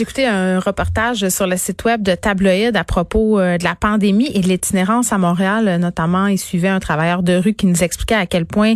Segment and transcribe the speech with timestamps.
[0.00, 4.28] Écouté un reportage sur le site web de Tabloïd à propos euh, de la pandémie
[4.34, 5.78] et de l'itinérance à Montréal.
[5.78, 8.74] Notamment, il suivait un travailleur de rue qui nous expliquait à quel point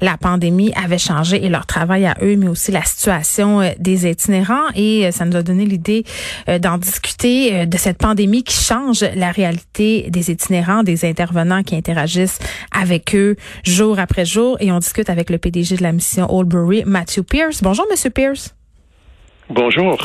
[0.00, 4.08] la pandémie avait changé et leur travail à eux, mais aussi la situation euh, des
[4.08, 4.68] itinérants.
[4.76, 6.04] Et euh, ça nous a donné l'idée
[6.60, 12.38] d'en discuter de cette pandémie qui change la réalité des itinérants, des intervenants qui interagissent
[12.70, 14.56] avec eux jour après jour.
[14.60, 17.62] Et on discute avec le PDG de la mission Oldbury, Matthew Pierce.
[17.62, 18.54] Bonjour, Monsieur Pierce.
[19.50, 19.98] Bonjour.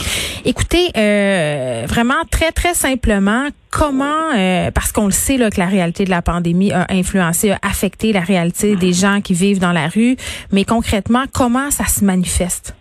[0.43, 5.67] Écoutez, euh, vraiment très très simplement, comment, euh, parce qu'on le sait là, que la
[5.67, 9.71] réalité de la pandémie a influencé, a affecté la réalité des gens qui vivent dans
[9.71, 10.15] la rue,
[10.51, 12.75] mais concrètement, comment ça se manifeste?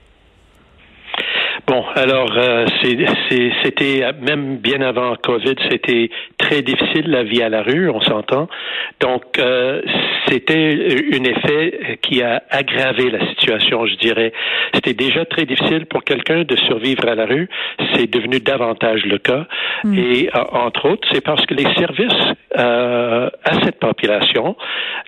[1.67, 7.63] Bon, alors euh, c'était même bien avant Covid, c'était très difficile la vie à la
[7.63, 8.49] rue, on s'entend.
[9.01, 9.81] Donc euh,
[10.35, 14.33] c'était un effet qui a aggravé la situation, je dirais.
[14.75, 17.49] C'était déjà très difficile pour quelqu'un de survivre à la rue,
[17.95, 19.47] c'est devenu davantage le cas.
[19.85, 19.95] Hmm.
[19.97, 24.57] Et euh, entre autres, c'est parce que les services euh, à cette population,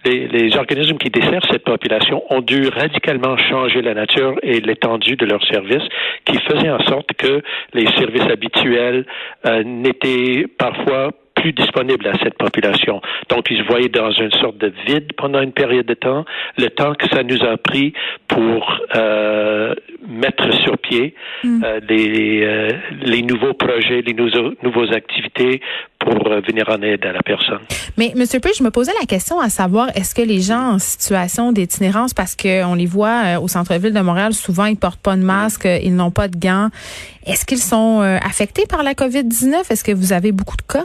[0.05, 5.17] les, les organismes qui desservent cette population ont dû radicalement changer la nature et l'étendue
[5.17, 5.89] de leurs services,
[6.25, 7.43] qui faisait en sorte que
[7.75, 9.07] les services habituels
[9.47, 13.01] euh, n'étaient parfois plus disponibles à cette population.
[13.29, 16.25] Donc, ils se voyaient dans une sorte de vide pendant une période de temps,
[16.59, 17.93] le temps que ça nous a pris
[18.29, 19.75] pour euh,
[20.07, 21.15] mettre sur pied
[21.45, 21.63] mm.
[21.65, 22.71] euh, les, euh,
[23.03, 25.61] les nouveaux projets, les nouveaux, nouveaux activités
[25.99, 27.61] pour euh, venir en aide à la personne.
[27.97, 28.25] Mais M.
[28.27, 32.15] P, je me posais la question à savoir, est-ce que les gens en situation d'itinérance,
[32.15, 35.95] parce qu'on les voit au centre-ville de Montréal, souvent ils portent pas de masque, ils
[35.95, 36.69] n'ont pas de gants,
[37.27, 39.71] est-ce qu'ils sont affectés par la COVID-19?
[39.71, 40.85] Est-ce que vous avez beaucoup de cas?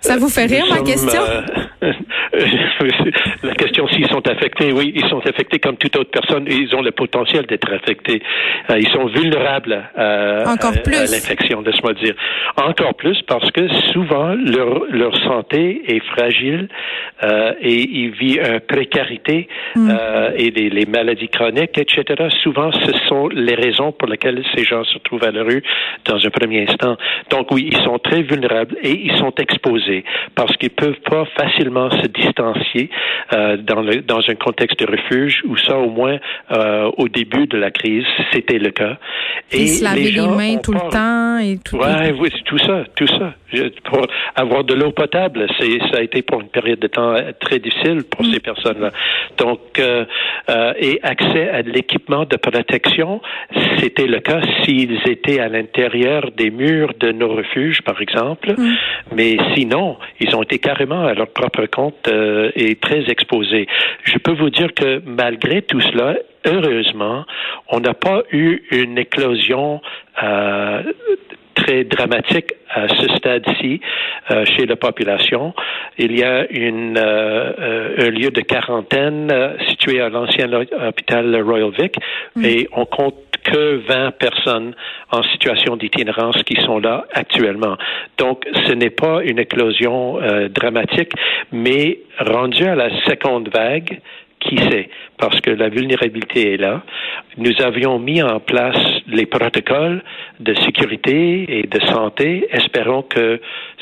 [0.00, 1.20] Ça vous fait rire, ma question?
[3.42, 6.46] la question s'ils sont affectés, oui, ils sont affectés comme toute autre personne.
[6.48, 8.22] Ils ont le potentiel d'être affectés.
[8.70, 12.14] Euh, ils sont vulnérables à, l'infection, se dire.
[12.56, 16.68] Encore plus parce que souvent leur, leur santé est fragile
[17.24, 19.90] euh, et ils vivent une précarité mm.
[19.90, 22.28] euh, et les, les, maladies chroniques, etc.
[22.42, 25.62] Souvent, ce sont les raisons pour lesquelles ces gens se trouvent à la rue
[26.04, 26.96] dans un premier instant.
[27.30, 30.04] Donc oui, ils sont très vulnérables et ils sont exposés
[30.34, 32.90] parce qu'ils peuvent pas facilement se distancier
[33.32, 36.18] euh, dans, le, dans un contexte de refuge où ça, au moins,
[36.52, 38.98] euh, au début de la crise, c'était le cas.
[39.52, 41.76] Et se laver les, mains tout le temps et tout.
[41.76, 43.34] Ouais, oui, tout ça, tout ça.
[43.84, 47.58] Pour avoir de l'eau potable, c'est ça a été pour une période de temps très
[47.58, 48.32] difficile pour mm.
[48.32, 48.90] ces personnes-là.
[49.38, 50.04] Donc, euh,
[50.48, 53.20] euh, et accès à l'équipement de protection,
[53.78, 58.54] c'était le cas s'ils étaient à l'intérieur des murs de nos refuges, par exemple.
[58.56, 58.74] Mm.
[59.20, 63.66] Mais sinon, ils ont été carrément à leur propre compte euh, et très exposés.
[64.04, 66.16] Je peux vous dire que malgré tout cela,
[66.46, 67.26] heureusement,
[67.68, 69.82] on n'a pas eu une éclosion
[70.22, 70.82] euh,
[71.54, 73.82] très dramatique à ce stade-ci
[74.30, 75.52] euh, chez la population.
[75.98, 79.30] Il y a une, euh, un lieu de quarantaine
[79.68, 80.50] situé à l'ancien
[80.88, 81.96] hôpital Royal Vic
[82.42, 84.74] et on compte que 20 personnes
[85.10, 87.76] en situation d'itinérance qui sont là actuellement.
[88.18, 90.18] Donc, ce n'est pas une éclosion
[90.50, 91.12] dramatique,
[91.52, 94.00] mais rendu à la seconde vague,
[94.40, 96.82] qui sait, parce que la vulnérabilité est là.
[97.40, 100.02] Nous avions mis en place les protocoles
[100.40, 102.46] de sécurité et de santé.
[102.52, 103.40] Espérons que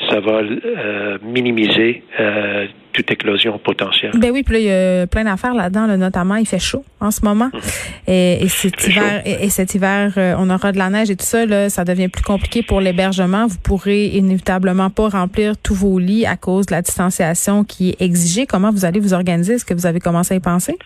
[0.09, 4.13] ça va euh, minimiser euh, toute éclosion potentielle.
[4.15, 7.11] Ben oui, puis là, il y a plein d'affaires là-dedans, notamment, il fait chaud en
[7.11, 7.49] ce moment.
[7.53, 7.59] Mhm.
[8.07, 11.45] Et, cet hiver, et, cet hiver, euh, on aura de la neige et tout ça,
[11.45, 13.45] là, ça devient plus compliqué pour l'hébergement.
[13.45, 18.01] Vous pourrez inévitablement pas remplir tous vos lits à cause de la distanciation qui est
[18.01, 18.45] exigée.
[18.45, 19.55] Comment vous allez vous organiser?
[19.55, 20.77] Est-ce que vous avez commencé à y penser?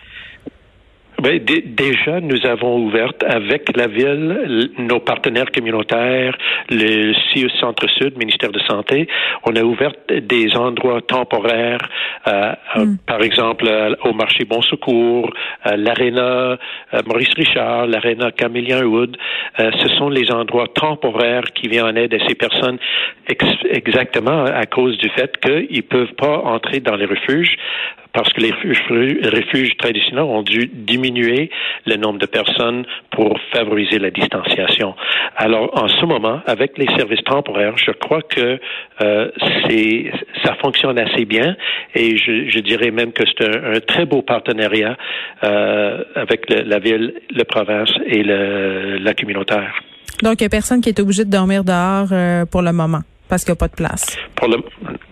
[1.24, 6.36] Ben, déjà, nous avons ouvert avec la ville, nos partenaires communautaires,
[6.68, 9.08] le CIE Centre-Sud, ministère de Santé,
[9.44, 11.80] on a ouvert des endroits temporaires,
[12.28, 12.98] euh, euh, hmm.
[13.06, 15.32] par exemple euh, au marché Bon Secours,
[15.64, 16.58] l'aréna
[17.06, 19.16] Maurice Richard, l'aréna Camillien Wood.
[19.56, 22.76] ce sont les endroits temporaires qui viennent en aide à ces personnes
[23.70, 27.56] exactement à cause du fait qu'ils peuvent pas entrer dans les refuges
[28.14, 31.50] parce que les refuges, traditionnels ont dû diminuer
[31.84, 34.94] le nombre de personnes pour favoriser la distanciation.
[35.36, 38.60] Alors, en ce moment, avec les services temporaires, je crois que
[39.02, 39.30] euh,
[39.66, 40.12] c'est
[40.44, 41.56] ça fonctionne assez bien
[41.94, 44.96] et je, je dirais même que c'est un, très beau partenariat
[45.42, 49.74] euh, avec la ville, la province et le, la communautaire.
[50.22, 53.00] Donc, il n'y a personne qui est obligé de dormir dehors euh, pour le moment
[53.34, 54.16] parce qu'il n'y a pas de place.
[54.36, 54.58] Pour le,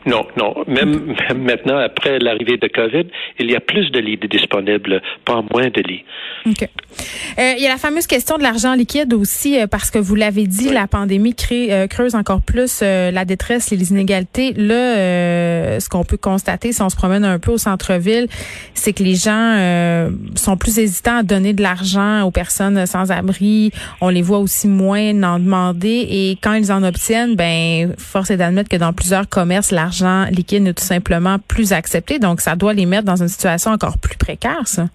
[0.06, 0.54] non, non.
[0.68, 3.06] Même, maintenant, après l'arrivée de COVID,
[3.40, 6.04] il y a plus de lits disponibles, pas moins de lits.
[6.46, 6.62] OK.
[6.62, 10.14] Euh, il y a la fameuse question de l'argent liquide aussi, euh, parce que vous
[10.14, 14.52] l'avez dit, la pandémie crée, euh, creuse encore plus la détresse et les inégalités.
[14.52, 18.28] Là, ce qu'on peut constater si on se promène un peu au centre-ville,
[18.74, 23.72] c'est que les gens sont plus hésitants à donner de l'argent aux personnes sans abri.
[24.00, 26.06] On les voit aussi moins en demander.
[26.10, 30.62] Et quand ils en obtiennent, ben force est d'admettre que dans plusieurs commerces, l'argent liquide
[30.62, 32.18] n'est tout simplement plus accepté.
[32.18, 34.86] Donc, ça doit les mettre dans une situation encore plus précaire, ça.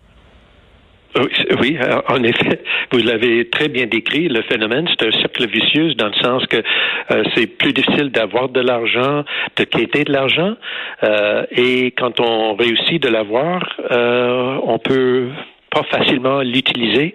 [1.62, 1.78] Oui,
[2.10, 2.62] en effet,
[2.92, 4.28] vous l'avez très bien décrit.
[4.28, 8.50] Le phénomène, c'est un cercle vicieux dans le sens que euh, c'est plus difficile d'avoir
[8.50, 9.24] de l'argent,
[9.56, 10.56] de quitter de l'argent,
[11.04, 15.30] euh, et quand on réussit de l'avoir, euh, on peut
[15.70, 17.14] pas facilement l'utiliser.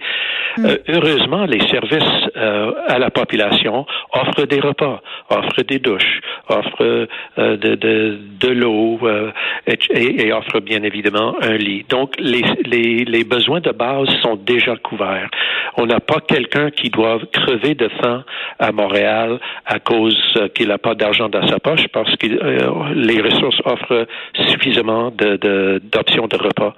[0.57, 0.67] Hmm.
[0.67, 5.01] Euh, heureusement, les services euh, à la population offrent des repas,
[5.31, 7.09] offrent des douches, offrent
[7.39, 8.99] euh, de, de, de l'eau
[9.67, 11.85] et, et, offrent bien évidemment un lit.
[11.89, 15.31] Donc, les, les, les besoins de base sont déjà couverts.
[15.77, 18.25] On n'a pas quelqu'un qui doit crever de faim
[18.59, 20.19] à Montréal à cause
[20.55, 22.27] qu'il n'a pas d'argent dans sa poche parce que
[22.95, 24.07] les ressources offrent
[24.49, 26.75] suffisamment d'options de, de repas.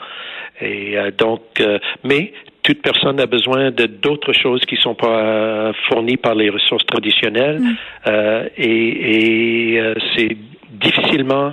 [0.61, 1.63] Et donc,
[2.05, 2.33] mais
[2.65, 6.87] toute personne a besoin de d'autres choses qui sont pas euh, fournies par les ressources
[6.87, 7.77] traditionnelles mm.
[8.09, 10.37] euh, et, euh, c'est
[10.73, 11.53] difficilement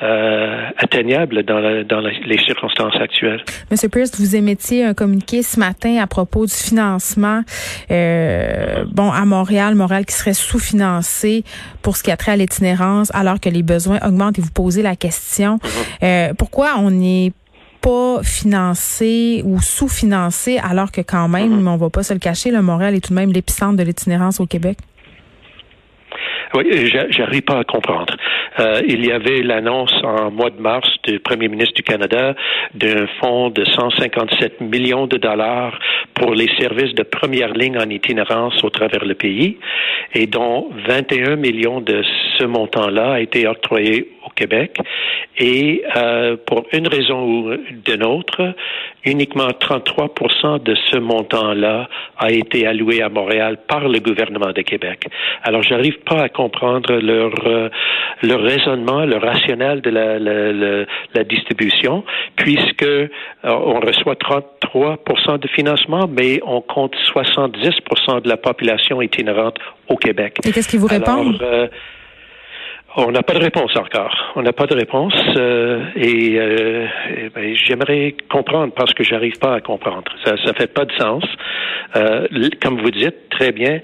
[0.00, 3.42] atteignable dans, les circonstances actuelles.
[3.70, 7.42] Monsieur Pierce, vous émettiez un communiqué ce matin à propos du financement.
[7.88, 11.44] bon, à Montréal, Montréal qui serait sous-financé
[11.82, 14.38] pour ce qui a trait à l'itinérance, alors que les besoins augmentent.
[14.38, 15.58] Et vous posez la question
[16.02, 16.34] mm-hmm.
[16.34, 17.32] pourquoi on n'est
[17.84, 21.68] pas financé ou sous-financé, alors que quand même, mm-hmm.
[21.68, 24.40] on va pas se le cacher, le Montréal est tout de même l'épicentre de l'itinérance
[24.40, 24.78] au Québec?
[26.56, 28.14] Oui, j'arrive pas à comprendre.
[28.60, 32.36] Euh, il y avait l'annonce en mois de mars du Premier ministre du Canada
[32.74, 35.76] d'un fonds de 157 millions de dollars
[36.14, 39.58] pour les services de première ligne en itinérance au travers le pays
[40.14, 42.04] et dont 21 millions de
[42.38, 44.78] ce montant-là a été octroyé au Québec.
[45.38, 48.54] Et euh, pour une raison ou d'une autre,
[49.04, 51.88] uniquement 33 de ce montant-là
[52.18, 55.06] a été alloué à Montréal par le gouvernement de Québec.
[55.42, 57.68] Alors, j'arrive pas à comprendre leur euh,
[58.22, 60.84] leur raisonnement, le rationnel de la, la,
[61.14, 62.04] la, distribution,
[62.36, 63.08] puisque euh,
[63.44, 70.38] on reçoit 33% de financement, mais on compte 70% de la population itinérante au Québec.
[70.44, 71.40] Et qu'est-ce qu'ils vous répondent?
[71.42, 71.68] Euh,
[72.96, 74.14] on n'a pas de réponse encore.
[74.36, 76.86] On n'a pas de réponse euh, et, euh,
[77.34, 80.04] ben, j'aimerais comprendre parce que j'arrive pas à comprendre.
[80.24, 81.24] Ça, ça fait pas de sens.
[81.96, 82.26] Euh,
[82.62, 83.80] comme vous dites très bien,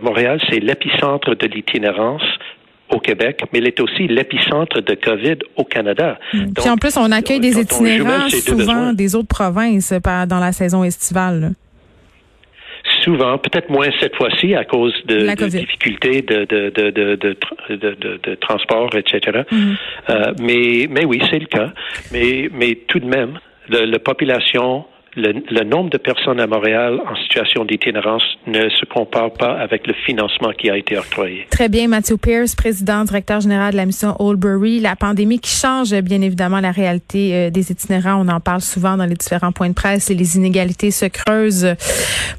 [0.00, 2.22] Montréal c'est l'épicentre de l'itinérance
[2.90, 6.18] au Québec, mais il est aussi l'épicentre de COVID au Canada.
[6.32, 10.84] Donc, Puis en plus, on accueille des itinérants souvent des autres provinces dans la saison
[10.84, 11.52] estivale
[13.08, 19.42] souvent, peut-être moins cette fois-ci à cause de, difficultés de, de, de, de, transport, etc.
[19.50, 19.76] Mm-hmm.
[20.10, 21.72] Euh, mais, mais oui, c'est le cas.
[22.12, 23.38] Mais, mais tout de même,
[23.70, 24.84] la population
[25.18, 29.94] le, nombre de personnes à Montréal en situation d'itinérance ne se compare pas avec le
[30.06, 31.46] financement qui a été octroyé.
[31.50, 34.80] Très bien, Mathieu Pierce, président, directeur général de la mission Oldbury.
[34.80, 38.24] La pandémie qui change bien évidemment la réalité euh, des itinérants.
[38.24, 41.74] On en parle souvent dans les différents points de presse et les inégalités se creusent.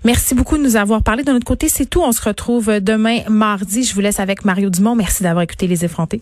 [0.06, 1.24] Merci beaucoup de nous avoir parlé.
[1.24, 2.02] De notre côté, c'est tout.
[2.02, 3.84] On se retrouve demain mardi.
[3.84, 4.96] Je vous laisse avec Mario Dumont.
[4.96, 6.22] Merci d'avoir écouté Les Effrontés.